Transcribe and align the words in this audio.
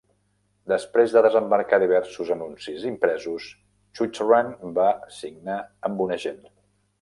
Després 0.71 1.11
de 1.17 1.21
desembarcar 1.25 1.79
diversos 1.83 2.31
anuncis 2.35 2.87
impresos, 2.93 3.51
Chuchran 4.01 4.51
va 4.81 4.89
signar 5.19 5.61
amb 5.91 6.03
un 6.09 6.17
agent. 6.19 6.43